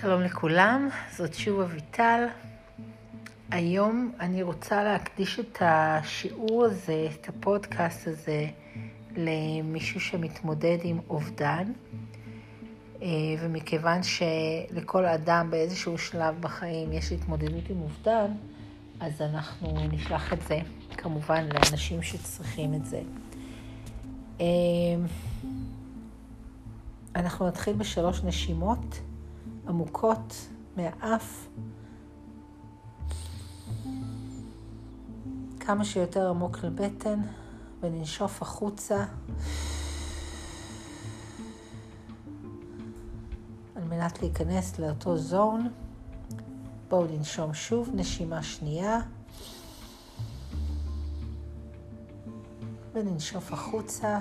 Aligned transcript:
שלום 0.00 0.22
לכולם, 0.22 0.88
זאת 1.16 1.34
שוב 1.34 1.60
אביטל. 1.60 2.26
היום 3.50 4.12
אני 4.20 4.42
רוצה 4.42 4.84
להקדיש 4.84 5.40
את 5.40 5.58
השיעור 5.60 6.64
הזה, 6.64 7.08
את 7.14 7.28
הפודקאסט 7.28 8.08
הזה, 8.08 8.46
למישהו 9.16 10.00
שמתמודד 10.00 10.78
עם 10.82 11.00
אובדן. 11.10 11.72
אה, 13.02 13.08
ומכיוון 13.40 14.00
שלכל 14.02 15.06
אדם 15.06 15.50
באיזשהו 15.50 15.98
שלב 15.98 16.40
בחיים 16.40 16.92
יש 16.92 17.12
התמודדות 17.12 17.70
עם 17.70 17.80
אובדן, 17.80 18.30
אז 19.00 19.22
אנחנו 19.22 19.74
נשלח 19.92 20.32
את 20.32 20.42
זה 20.42 20.58
כמובן 20.96 21.44
לאנשים 21.44 22.02
שצריכים 22.02 22.74
את 22.74 22.86
זה. 22.86 23.00
אה, 24.40 24.46
אנחנו 27.16 27.48
נתחיל 27.48 27.74
בשלוש 27.74 28.24
נשימות. 28.24 29.00
עמוקות 29.68 30.48
מהאף, 30.76 31.48
כמה 35.60 35.84
שיותר 35.84 36.28
עמוק 36.28 36.58
לבטן, 36.64 37.20
וננשוף 37.80 38.42
החוצה. 38.42 39.04
על 43.76 43.84
מנת 43.84 44.22
להיכנס 44.22 44.78
לאותו 44.78 45.16
זון. 45.16 45.68
בואו 46.88 47.06
ננשום 47.06 47.54
שוב, 47.54 47.88
נשימה 47.94 48.42
שנייה. 48.42 49.00
וננשוף 52.94 53.52
החוצה. 53.52 54.18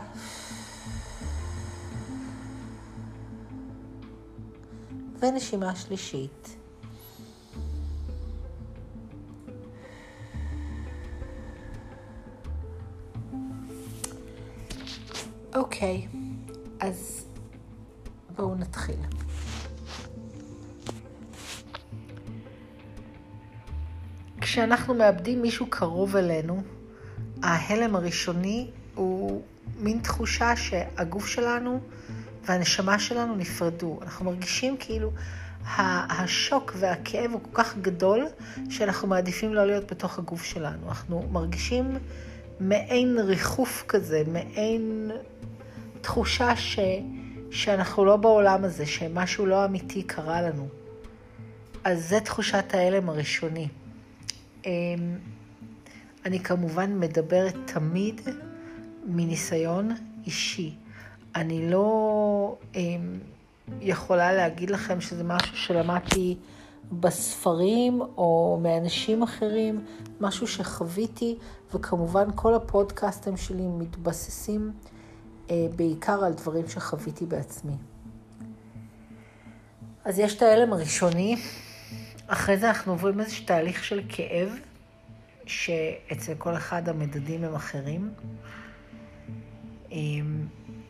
ונשימה 5.22 5.76
שלישית. 5.76 6.58
אוקיי, 15.56 16.08
אז 16.80 17.26
בואו 18.36 18.56
נתחיל. 18.56 19.00
כשאנחנו 24.42 24.94
מאבדים 24.94 25.42
מישהו 25.42 25.66
קרוב 25.70 26.16
אלינו, 26.16 26.62
ההלם 27.44 27.96
הראשוני 27.96 28.72
הוא 28.96 29.42
מין 29.80 30.00
תחושה 30.00 30.56
שהגוף 30.56 31.28
שלנו 31.28 31.80
והנשמה 32.48 33.00
שלנו 33.00 33.36
נפרדו. 33.36 34.00
אנחנו 34.02 34.26
מרגישים 34.26 34.78
כאילו 34.80 35.12
השוק 36.10 36.74
והכאב 36.80 37.32
הוא 37.32 37.42
כל 37.42 37.64
כך 37.64 37.78
גדול, 37.78 38.26
שאנחנו 38.70 39.08
מעדיפים 39.08 39.54
לא 39.54 39.66
להיות 39.66 39.92
בתוך 39.92 40.20
הגוף 40.20 40.44
שלנו. 40.44 40.88
אנחנו 40.88 41.28
מרגישים 41.32 41.98
מעין 42.60 43.18
ריחוף 43.20 43.86
כזה, 43.88 44.24
מעין 44.28 45.12
תחושה 46.02 46.56
ש, 46.56 46.80
שאנחנו 47.52 48.06
לא 48.06 48.16
בעולם 48.18 48.64
הזה, 48.64 48.86
שמשהו 48.86 49.46
לא 49.46 49.66
אמיתי 49.66 50.04
קרה 50.04 50.42
לנו. 50.42 50.68
אז 51.84 52.10
זה 52.10 52.20
תחושת 52.20 52.74
ההלם 52.74 53.10
הראשוני. 53.10 53.68
אמ, 54.66 54.72
אני 56.26 56.40
כמובן 56.40 57.00
מדברת 57.00 57.56
תמיד 57.66 58.22
מניסיון 59.06 59.92
אישי. 60.26 60.76
אני 61.42 61.70
לא 61.70 62.58
אה, 62.76 62.82
יכולה 63.82 64.34
להגיד 64.34 64.70
לכם 64.70 65.02
שזה 65.02 65.24
משהו 65.24 65.58
שלמדתי 65.58 66.38
בספרים 66.92 68.02
או 68.02 68.60
מאנשים 68.64 69.24
אחרים, 69.24 69.86
משהו 70.22 70.48
שחוויתי, 70.48 71.38
וכמובן 71.74 72.28
כל 72.36 72.54
הפודקאסטים 72.54 73.38
שלי 73.38 73.68
מתבססים 73.68 74.72
אה, 75.50 75.68
בעיקר 75.76 76.24
על 76.24 76.34
דברים 76.34 76.68
שחוויתי 76.68 77.26
בעצמי. 77.26 77.76
אז 80.06 80.20
יש 80.20 80.36
את 80.36 80.42
ההלם 80.42 80.74
הראשוני, 80.74 81.36
אחרי 82.28 82.58
זה 82.58 82.70
אנחנו 82.70 82.92
עוברים 82.92 83.20
איזשהו 83.20 83.46
תהליך 83.46 83.84
של 83.84 84.02
כאב, 84.10 84.50
שאצל 85.46 86.34
כל 86.38 86.56
אחד 86.56 86.90
המדדים 86.90 87.44
הם 87.44 87.56
אחרים. 87.56 88.14
אמ, 89.92 90.48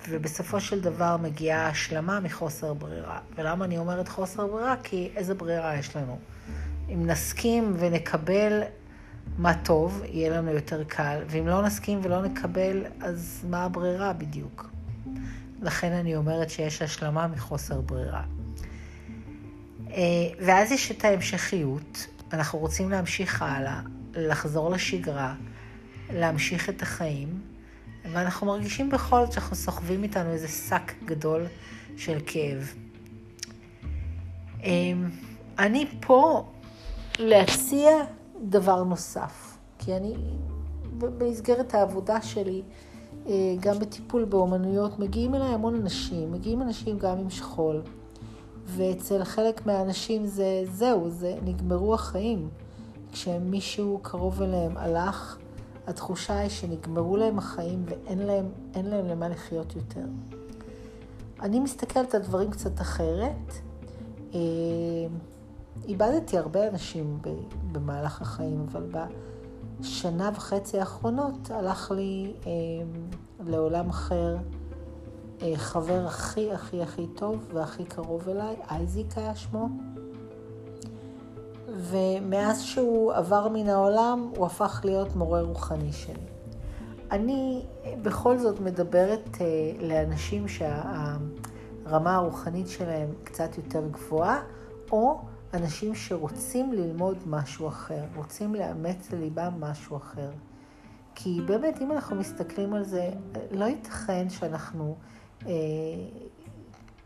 ובסופו 0.10 0.60
של 0.62 0.82
דבר 0.82 1.18
מגיעה 1.18 1.68
השלמה 1.68 2.20
מחוסר 2.20 2.74
ברירה. 2.74 3.20
ולמה 3.36 3.66
אני 3.66 3.78
אומרת 3.78 4.08
חוסר 4.08 4.48
ברירה? 4.48 4.76
כי 4.84 5.10
איזה 5.16 5.34
ברירה 5.34 5.76
יש 5.76 5.96
לנו? 5.96 6.20
אם 6.90 7.06
נסכים 7.06 7.76
ונקבל 7.80 8.62
מה 9.38 9.54
טוב, 9.54 10.02
יהיה 10.06 10.30
לנו 10.30 10.52
יותר 10.52 10.84
קל, 10.84 11.20
ואם 11.28 11.48
לא 11.48 11.62
נסכים 11.62 12.00
ולא 12.04 12.22
נקבל, 12.22 12.84
אז 13.02 13.46
מה 13.50 13.64
הברירה 13.64 14.14
בדיוק? 14.14 14.70
לכן 15.62 15.92
אני 15.92 16.16
אומרת 16.16 16.50
שיש 16.50 16.82
השלמה 16.82 17.28
מחוסר 17.28 17.82
ברירה. 17.82 18.24
אה, 19.92 20.04
ואז 20.40 20.72
יש 20.72 20.92
את 20.92 21.06
ההמשכיות, 21.06 22.08
אנחנו 22.34 22.60
רוצים 22.60 22.90
להמשיך 22.90 23.42
הלאה, 23.42 23.82
לחזור 24.14 24.70
לשגרה, 24.70 25.36
להמשיך 26.14 26.70
את 26.70 26.82
החיים. 26.82 27.42
ואנחנו 28.12 28.48
מרגישים 28.48 28.90
בכל 28.90 29.26
זאת 29.26 29.34
שאנחנו 29.34 29.56
סוחבים 29.56 30.04
איתנו 30.04 30.32
איזה 30.32 30.48
שק 30.48 30.94
גדול 31.06 31.46
של 31.98 32.18
כאב. 32.26 32.74
אמ, 34.64 35.10
אני 35.60 35.88
פה 36.00 36.46
להציע 37.20 37.92
דבר 38.42 38.84
נוסף, 38.84 39.58
כי 39.80 39.98
אני 39.98 40.16
במסגרת 40.98 41.74
העבודה 41.74 42.22
שלי, 42.22 42.62
אה, 43.28 43.34
גם 43.60 43.80
בטיפול 43.80 44.26
באומנויות, 44.26 45.00
מגיעים 45.00 45.36
אליי 45.36 45.54
המון 45.54 45.76
אנשים, 45.76 46.32
מגיעים 46.32 46.62
אנשים 46.62 46.98
גם 46.98 47.18
עם 47.18 47.30
שכול, 47.30 47.82
ואצל 48.66 49.24
חלק 49.24 49.66
מהאנשים 49.66 50.26
זה 50.26 50.64
זהו, 50.66 51.10
זה 51.10 51.36
נגמרו 51.46 51.94
החיים. 51.94 52.50
כשמישהו 53.12 54.00
קרוב 54.02 54.42
אליהם 54.42 54.78
הלך, 54.78 55.38
התחושה 55.88 56.40
היא 56.40 56.50
שנגמרו 56.50 57.18
להם 57.18 57.38
החיים 57.38 57.86
ואין 57.86 58.20
להם, 58.20 58.50
להם 58.76 59.08
למה 59.08 59.30
לחיות 59.30 59.76
יותר. 59.76 60.06
אני 61.42 61.60
מסתכלת 61.60 62.16
על 62.16 62.22
דברים 62.22 62.52
קצת 62.52 62.82
אחרת. 62.82 63.54
אה, 64.34 64.40
איבדתי 65.86 66.38
הרבה 66.38 66.68
אנשים 66.68 67.20
במהלך 67.72 68.22
החיים, 68.22 68.66
אבל 68.72 68.92
בשנה 69.80 70.32
וחצי 70.36 70.80
האחרונות 70.80 71.52
הלך 71.52 71.92
לי 71.92 72.34
אה, 72.46 72.52
לעולם 73.46 73.90
אחר 73.90 74.38
אה, 75.42 75.54
חבר 75.56 76.06
הכי 76.08 76.52
הכי 76.52 76.82
הכי 76.82 77.08
טוב 77.08 77.46
והכי 77.54 77.86
קרוב 77.86 78.30
אליי, 78.30 78.56
אייזיק 78.70 79.18
היה 79.18 79.36
שמו. 79.36 79.68
ומאז 81.78 82.62
שהוא 82.62 83.14
עבר 83.14 83.48
מן 83.48 83.70
העולם, 83.70 84.32
הוא 84.38 84.46
הפך 84.46 84.82
להיות 84.84 85.16
מורה 85.16 85.42
רוחני 85.42 85.94
שלי. 85.94 86.28
אני 87.12 87.66
בכל 88.02 88.38
זאת 88.38 88.60
מדברת 88.60 89.30
uh, 89.36 89.40
לאנשים 89.84 90.48
שהרמה 90.48 92.16
הרוחנית 92.16 92.68
שלהם 92.68 93.10
קצת 93.24 93.58
יותר 93.58 93.88
גבוהה, 93.88 94.42
או 94.92 95.22
אנשים 95.54 95.96
שרוצים 95.96 96.74
ללמוד 96.74 97.18
משהו 97.26 97.68
אחר, 97.68 98.04
רוצים 98.16 98.56
לאמץ 98.56 99.12
לליבם 99.12 99.54
משהו 99.60 99.98
אחר. 99.98 100.30
כי 101.16 101.42
באמת, 101.46 101.82
אם 101.82 101.92
אנחנו 101.92 102.16
מסתכלים 102.16 102.74
על 102.74 102.84
זה, 102.84 103.10
לא 103.52 103.66
ייתכן 103.66 104.30
שאנחנו 104.30 104.96
אה, 105.46 105.52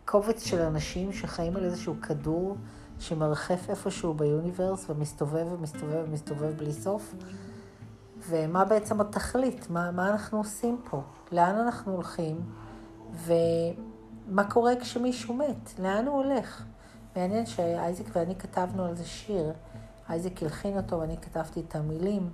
קובץ 0.06 0.44
של 0.44 0.62
אנשים 0.62 1.13
שחיים 1.13 1.56
על 1.56 1.63
איזשהו 1.63 1.95
כדור 2.01 2.57
שמרחף 3.01 3.69
איפשהו 3.69 4.13
ביוניברס 4.13 4.86
ומסתובב 4.89 5.48
ומסתובב 5.51 6.03
ומסתובב 6.07 6.57
בלי 6.57 6.74
סוף. 6.74 7.13
ומה 8.30 8.65
בעצם 8.65 9.01
התכלית? 9.01 9.69
מה, 9.69 9.92
מה 9.92 10.09
אנחנו 10.09 10.38
עושים 10.38 10.81
פה? 10.89 11.01
לאן 11.31 11.56
אנחנו 11.56 11.94
הולכים? 11.94 12.42
ומה 13.25 14.44
קורה 14.50 14.74
כשמישהו 14.81 15.33
מת? 15.33 15.80
לאן 15.80 16.07
הוא 16.07 16.24
הולך? 16.24 16.63
מעניין 17.15 17.45
שאייזיק 17.45 18.07
ואני 18.15 18.36
כתבנו 18.36 18.86
על 18.86 18.95
זה 18.95 19.06
שיר. 19.06 19.54
אייזיק 20.09 20.44
הלחין 20.44 20.77
אותו 20.77 21.00
ואני 21.00 21.18
כתבתי 21.18 21.59
את 21.68 21.75
המילים, 21.75 22.30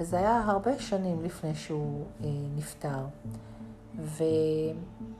וזה 0.00 0.18
היה 0.18 0.42
הרבה 0.46 0.78
שנים 0.78 1.22
לפני 1.22 1.54
שהוא 1.54 2.04
אה, 2.24 2.28
נפטר. 2.56 3.06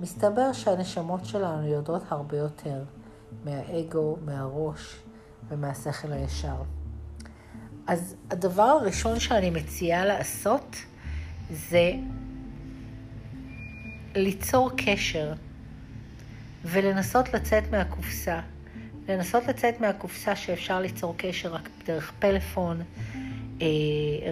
ומסתבר 0.00 0.52
שהנשמות 0.52 1.24
שלנו 1.24 1.66
יודעות 1.66 2.02
הרבה 2.08 2.36
יותר. 2.36 2.82
מהאגו, 3.44 4.16
מהראש 4.24 4.96
ומהשכל 5.48 6.12
הישר. 6.12 6.62
אז 7.86 8.16
הדבר 8.30 8.62
הראשון 8.62 9.20
שאני 9.20 9.50
מציעה 9.50 10.04
לעשות 10.04 10.76
זה 11.50 11.92
ליצור 14.14 14.70
קשר 14.76 15.32
ולנסות 16.64 17.34
לצאת 17.34 17.70
מהקופסה, 17.70 18.40
לנסות 19.08 19.46
לצאת 19.46 19.80
מהקופסה 19.80 20.36
שאפשר 20.36 20.80
ליצור 20.80 21.14
קשר 21.16 21.54
רק 21.54 21.68
דרך 21.86 22.12
פלאפון, 22.18 22.80
אה, 23.62 23.66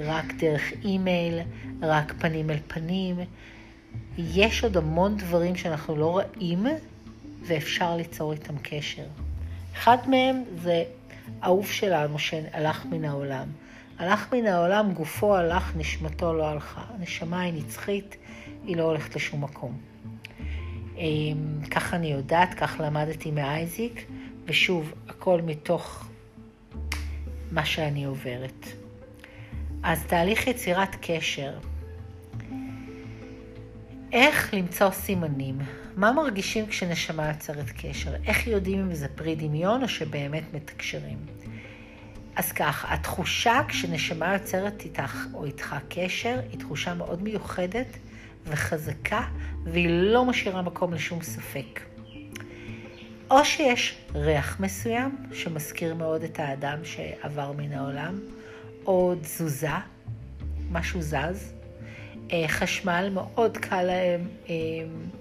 רק 0.04 0.24
דרך 0.38 0.62
אימייל, 0.84 1.38
רק 1.82 2.12
פנים 2.18 2.50
אל 2.50 2.58
פנים. 2.68 3.16
יש 4.18 4.64
עוד 4.64 4.76
המון 4.76 5.16
דברים 5.16 5.56
שאנחנו 5.56 5.96
לא 5.96 6.06
רואים 6.06 6.66
ואפשר 7.42 7.96
ליצור 7.96 8.32
איתם 8.32 8.54
קשר. 8.62 9.06
אחד 9.74 9.96
מהם 10.08 10.42
זה 10.62 10.84
אהוב 11.44 11.66
שלנו 11.66 12.18
שהלך 12.18 12.86
מן 12.86 13.04
העולם. 13.04 13.48
הלך 13.98 14.32
מן 14.32 14.46
העולם, 14.46 14.92
גופו 14.92 15.36
הלך, 15.36 15.72
נשמתו 15.76 16.34
לא 16.34 16.48
הלכה. 16.48 16.84
הנשמה 16.94 17.40
היא 17.40 17.52
נצחית, 17.52 18.16
היא 18.66 18.76
לא 18.76 18.82
הולכת 18.82 19.16
לשום 19.16 19.44
מקום. 19.44 19.78
אמ, 20.96 21.64
כך 21.70 21.94
אני 21.94 22.06
יודעת, 22.06 22.54
כך 22.54 22.80
למדתי 22.84 23.30
מאייזיק, 23.30 24.06
ושוב, 24.44 24.92
הכל 25.08 25.40
מתוך 25.42 26.08
מה 27.52 27.64
שאני 27.64 28.04
עוברת. 28.04 28.66
אז 29.82 30.04
תהליך 30.06 30.46
יצירת 30.46 30.96
קשר. 31.00 31.52
איך 34.12 34.54
למצוא 34.54 34.90
סימנים? 34.90 35.58
מה 35.96 36.12
מרגישים 36.12 36.66
כשנשמה 36.66 37.28
יוצרת 37.28 37.70
קשר? 37.76 38.14
איך 38.26 38.46
יודעים 38.46 38.80
אם 38.80 38.94
זה 38.94 39.08
פרי 39.08 39.34
דמיון 39.34 39.82
או 39.82 39.88
שבאמת 39.88 40.42
מתקשרים? 40.54 41.18
אז 42.36 42.52
כך, 42.52 42.84
התחושה 42.88 43.60
כשנשמה 43.68 44.32
יוצרת 44.34 44.82
איתך 44.84 45.26
או 45.34 45.44
איתך 45.44 45.76
קשר, 45.88 46.40
היא 46.50 46.58
תחושה 46.58 46.94
מאוד 46.94 47.22
מיוחדת 47.22 47.86
וחזקה, 48.46 49.22
והיא 49.64 49.88
לא 49.90 50.24
משאירה 50.24 50.62
מקום 50.62 50.94
לשום 50.94 51.22
ספק. 51.22 51.80
או 53.30 53.44
שיש 53.44 53.98
ריח 54.14 54.60
מסוים 54.60 55.16
שמזכיר 55.32 55.94
מאוד 55.94 56.22
את 56.22 56.40
האדם 56.40 56.78
שעבר 56.84 57.52
מן 57.52 57.72
העולם, 57.72 58.20
או 58.86 59.14
תזוזה, 59.22 59.70
משהו 60.70 61.02
זז. 61.02 61.57
אה, 62.32 62.48
חשמל 62.48 63.08
מאוד 63.14 63.56
קל 63.56 63.82
להם 63.82 64.28
אה, 64.48 64.54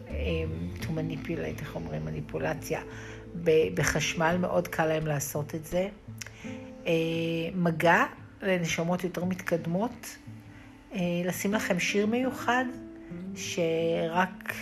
אה, 0.09 0.15
to 0.81 0.85
manipulate, 0.85 1.61
איך 1.61 1.75
אומרים, 1.75 2.05
מניפולציה. 2.05 2.81
בחשמל 3.73 4.37
מאוד 4.39 4.67
קל 4.67 4.85
להם 4.85 5.07
לעשות 5.07 5.55
את 5.55 5.65
זה. 5.65 5.89
מגע 7.55 8.03
לנשמות 8.41 9.03
יותר 9.03 9.25
מתקדמות. 9.25 10.17
לשים 11.25 11.53
לכם 11.53 11.79
שיר 11.79 12.05
מיוחד 12.05 12.65
שרק 13.35 14.53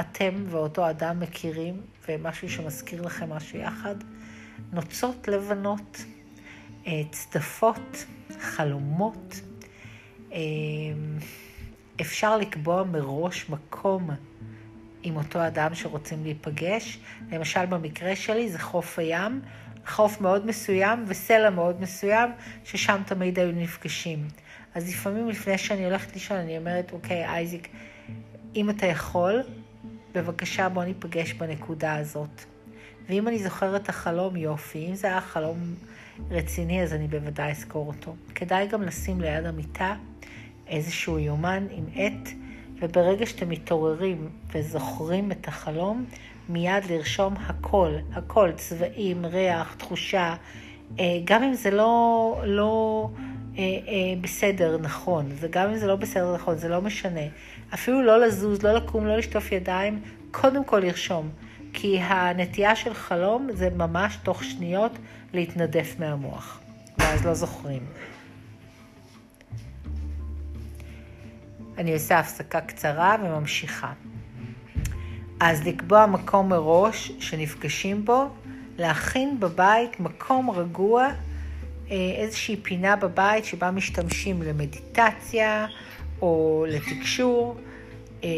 אתם 0.00 0.44
ואותו 0.48 0.90
אדם 0.90 1.20
מכירים, 1.20 1.80
ומשהו 2.08 2.50
שמזכיר 2.50 3.02
לכם 3.02 3.30
משהו 3.30 3.58
יחד. 3.58 3.94
נוצות 4.72 5.28
לבנות, 5.28 6.04
צדפות, 7.10 8.04
חלומות. 8.40 9.40
אפשר 12.00 12.36
לקבוע 12.36 12.84
מראש 12.84 13.50
מקום 13.50 14.10
עם 15.02 15.16
אותו 15.16 15.46
אדם 15.46 15.74
שרוצים 15.74 16.22
להיפגש. 16.22 16.98
למשל, 17.32 17.66
במקרה 17.66 18.16
שלי 18.16 18.50
זה 18.50 18.58
חוף 18.58 18.98
הים, 18.98 19.40
חוף 19.86 20.20
מאוד 20.20 20.46
מסוים 20.46 21.04
וסלע 21.06 21.50
מאוד 21.50 21.80
מסוים, 21.80 22.30
ששם 22.64 23.02
תמיד 23.06 23.38
היו 23.38 23.52
נפגשים. 23.52 24.28
אז 24.74 24.88
לפעמים 24.88 25.28
לפני 25.28 25.58
שאני 25.58 25.84
הולכת 25.84 26.14
לישון, 26.14 26.36
אני 26.36 26.58
אומרת, 26.58 26.92
אוקיי, 26.92 27.24
אייזיק, 27.24 27.68
אם 28.56 28.70
אתה 28.70 28.86
יכול, 28.86 29.42
בבקשה 30.14 30.68
בוא 30.68 30.84
ניפגש 30.84 31.32
בנקודה 31.32 31.96
הזאת. 31.96 32.44
ואם 33.08 33.28
אני 33.28 33.38
זוכרת 33.38 33.82
את 33.82 33.88
החלום, 33.88 34.36
יופי. 34.36 34.86
אם 34.88 34.94
זה 34.94 35.06
היה 35.06 35.20
חלום 35.20 35.74
רציני, 36.30 36.82
אז 36.82 36.94
אני 36.94 37.08
בוודאי 37.08 37.50
אזכור 37.50 37.86
אותו. 37.86 38.16
כדאי 38.34 38.66
גם 38.66 38.82
לשים 38.82 39.20
ליד 39.20 39.46
המיטה 39.46 39.94
איזשהו 40.70 41.18
יומן 41.18 41.66
עם 41.70 41.84
עט, 41.94 42.28
וברגע 42.80 43.26
שאתם 43.26 43.48
מתעוררים 43.48 44.28
וזוכרים 44.54 45.32
את 45.32 45.48
החלום, 45.48 46.04
מיד 46.48 46.84
לרשום 46.90 47.34
הכל, 47.46 47.94
הכל, 48.12 48.52
צבעים, 48.56 49.26
ריח, 49.26 49.74
תחושה, 49.78 50.34
אה, 50.98 51.04
גם 51.24 51.42
אם 51.42 51.54
זה 51.54 51.70
לא, 51.70 52.42
לא 52.44 53.08
אה, 53.58 53.62
אה, 53.62 54.14
בסדר 54.20 54.78
נכון, 54.78 55.26
וגם 55.34 55.68
אם 55.68 55.76
זה 55.76 55.86
לא 55.86 55.96
בסדר 55.96 56.34
נכון, 56.34 56.56
זה 56.56 56.68
לא 56.68 56.80
משנה. 56.82 57.20
אפילו 57.74 58.02
לא 58.02 58.20
לזוז, 58.20 58.62
לא 58.62 58.72
לקום, 58.72 59.06
לא 59.06 59.16
לשטוף 59.16 59.52
ידיים, 59.52 60.00
קודם 60.30 60.64
כל 60.64 60.78
לרשום. 60.78 61.28
כי 61.72 61.98
הנטייה 62.00 62.76
של 62.76 62.94
חלום 62.94 63.48
זה 63.52 63.70
ממש 63.70 64.18
תוך 64.22 64.44
שניות 64.44 64.92
להתנדף 65.32 65.94
מהמוח, 65.98 66.60
ואז 66.98 67.26
לא 67.26 67.34
זוכרים. 67.34 67.82
אני 71.80 71.94
עושה 71.94 72.18
הפסקה 72.18 72.60
קצרה 72.60 73.16
וממשיכה. 73.22 73.92
אז 75.40 75.66
לקבוע 75.66 76.06
מקום 76.06 76.48
מראש 76.48 77.12
שנפגשים 77.18 78.04
בו, 78.04 78.28
להכין 78.78 79.40
בבית 79.40 80.00
מקום 80.00 80.50
רגוע, 80.50 81.08
אה, 81.90 81.96
איזושהי 82.16 82.56
פינה 82.56 82.96
בבית 82.96 83.44
שבה 83.44 83.70
משתמשים 83.70 84.42
למדיטציה 84.42 85.66
או 86.22 86.64
לתקשור. 86.68 87.56
אה, 88.24 88.28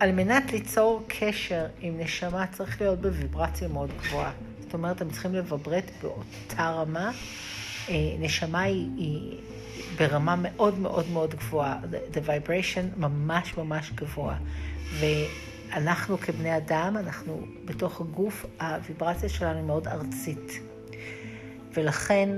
על 0.00 0.12
מנת 0.12 0.52
ליצור 0.52 1.02
קשר 1.08 1.66
עם 1.80 2.00
נשמה 2.00 2.46
צריך 2.46 2.80
להיות 2.80 3.00
בוויברציה 3.00 3.68
מאוד 3.68 3.90
גבוהה. 4.02 4.32
זאת 4.60 4.74
אומרת, 4.74 5.00
הם 5.00 5.10
צריכים 5.10 5.34
לבברט 5.34 5.90
באותה 6.02 6.70
רמה. 6.70 7.12
אה, 7.88 7.94
נשמה 8.18 8.60
היא, 8.60 8.88
היא 8.96 9.38
ברמה 10.00 10.36
מאוד 10.36 10.78
מאוד 10.78 11.08
מאוד 11.12 11.34
גבוהה. 11.34 11.78
The 12.12 12.18
vibration 12.26 12.98
ממש 13.00 13.56
ממש 13.56 13.92
גבוה. 13.94 14.36
ואנחנו 15.00 16.18
כבני 16.18 16.56
אדם, 16.56 16.96
אנחנו 16.96 17.42
בתוך 17.64 18.00
הגוף, 18.00 18.46
הוויברציה 18.60 19.28
שלנו 19.28 19.66
מאוד 19.66 19.88
ארצית. 19.88 20.60
ולכן 21.74 22.28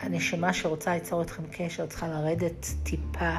הנשמה 0.00 0.52
שרוצה 0.52 0.94
ליצור 0.94 1.22
אתכם 1.22 1.42
קשר 1.50 1.86
צריכה 1.86 2.08
לרדת 2.08 2.66
טיפה 2.82 3.36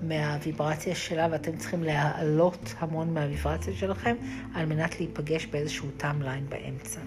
מהוויברציה 0.00 0.94
שלה, 0.94 1.28
ואתם 1.30 1.56
צריכים 1.56 1.82
להעלות 1.82 2.74
המון 2.78 3.14
מהוויברציה 3.14 3.74
שלכם 3.74 4.16
על 4.54 4.66
מנת 4.66 5.00
להיפגש 5.00 5.46
באיזשהו 5.46 5.88
timeline 5.96 6.46
באמצע. 6.48 7.00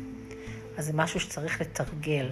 אז 0.77 0.85
זה 0.85 0.93
משהו 0.93 1.19
שצריך 1.19 1.61
לתרגל. 1.61 2.31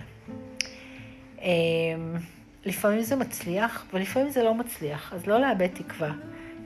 לפעמים 2.68 3.02
זה 3.02 3.16
מצליח, 3.16 3.86
ולפעמים 3.94 4.30
זה 4.30 4.44
לא 4.44 4.54
מצליח, 4.54 5.14
אז 5.14 5.28
לא 5.28 5.40
לאבד 5.40 5.68
תקווה. 5.68 6.12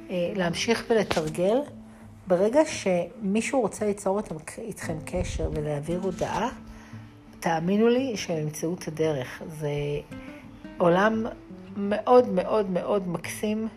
אה, 0.09 0.31
להמשיך 0.35 0.85
ולתרגל. 0.89 1.57
ברגע 2.27 2.59
שמישהו 2.65 3.61
רוצה 3.61 3.85
ליצור 3.85 4.19
איתכם 4.57 4.97
קשר 5.05 5.49
ולהעביר 5.53 5.99
הודעה, 5.99 6.49
תאמינו 7.39 7.87
לי 7.87 8.17
שהם 8.17 8.37
ימצאו 8.37 8.73
את 8.73 8.87
הדרך. 8.87 9.41
זה 9.47 9.69
עולם 10.77 11.25
מאוד 11.77 12.29
מאוד 12.29 12.69
מאוד 12.69 13.07
מקסים, 13.07 13.67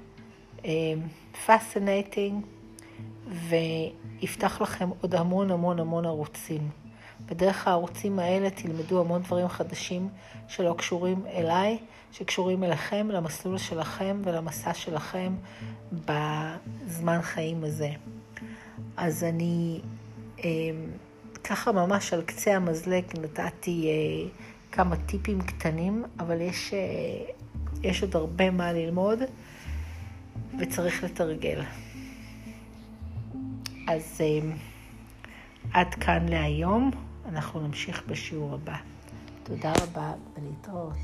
פסינטינג, 1.47 2.45
אה, 2.45 3.39
ויפתח 4.21 4.61
לכם 4.61 4.89
עוד 5.01 5.15
המון 5.15 5.51
המון 5.51 5.79
המון 5.79 6.07
ערוצים. 6.07 6.84
בדרך 7.27 7.69
הערוצים 7.69 8.19
האלה 8.19 8.51
תלמדו 8.51 9.01
המון 9.01 9.23
דברים 9.23 9.49
חדשים 9.49 10.09
שלא 10.49 10.75
קשורים 10.79 11.27
אליי, 11.27 11.79
שקשורים 12.13 12.65
אליכם, 12.65 13.09
למסלול 13.11 13.59
שלכם 13.59 14.21
ולמסע 14.25 14.75
שלכם 14.75 15.35
בזמן 15.93 17.23
חיים 17.23 17.65
הזה. 17.65 17.91
אז 18.97 19.25
אני 19.25 19.81
אה, 20.45 20.51
ככה 21.45 21.73
ממש 21.73 22.13
על 22.13 22.23
קצה 22.23 22.57
המזלג 22.57 23.05
נתתי 23.23 23.89
אה, 23.89 24.29
כמה 24.73 24.97
טיפים 24.97 25.41
קטנים, 25.41 26.05
אבל 26.21 26.41
יש, 26.41 26.75
אה, 26.75 26.79
יש 27.83 28.03
עוד 28.03 28.17
הרבה 28.17 28.51
מה 28.51 28.73
ללמוד 28.73 29.19
וצריך 30.61 31.05
לתרגל. 31.05 31.63
אז 33.89 34.21
עד 35.73 35.95
כאן 35.95 36.29
להיום. 36.29 36.91
אנחנו 37.35 37.61
נמשיך 37.61 38.03
בשיעור 38.09 38.55
הבא. 38.55 38.77
תודה 39.43 39.73
רבה 39.83 40.13
ולהתראות. 40.37 40.97